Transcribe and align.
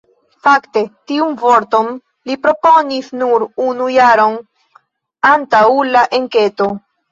Fakte, 0.45 0.81
tiun 1.11 1.35
vorton 1.43 1.91
li 2.31 2.37
proponis 2.47 3.11
nur 3.21 3.47
unu 3.67 3.91
jaron 3.99 4.41
antaŭ 5.37 5.63
la 5.93 6.07
enketo. 6.23 6.73